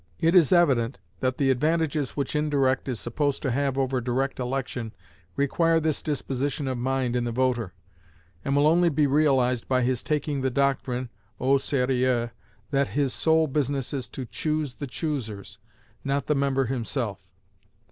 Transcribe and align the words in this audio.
It 0.19 0.33
is 0.33 0.51
evident 0.51 0.99
that 1.19 1.37
the 1.37 1.51
advantages 1.51 2.17
which 2.17 2.35
indirect 2.35 2.87
is 2.89 2.99
supposed 2.99 3.43
to 3.43 3.51
have 3.51 3.77
over 3.77 4.01
direct 4.01 4.39
election 4.39 4.95
require 5.35 5.79
this 5.79 6.01
disposition 6.01 6.67
of 6.67 6.79
mind 6.79 7.15
in 7.15 7.23
the 7.23 7.31
voter, 7.31 7.75
and 8.43 8.55
will 8.55 8.65
only 8.65 8.89
be 8.89 9.05
realized 9.05 9.67
by 9.67 9.83
his 9.83 10.01
taking 10.01 10.41
the 10.41 10.49
doctrine 10.49 11.09
au 11.39 11.59
serieux, 11.59 12.31
that 12.71 12.87
his 12.87 13.13
sole 13.13 13.45
business 13.45 13.93
is 13.93 14.07
to 14.07 14.25
choose 14.25 14.73
the 14.73 14.87
choosers, 14.87 15.59
not 16.03 16.25
the 16.25 16.33
member 16.33 16.65
himself. 16.65 17.19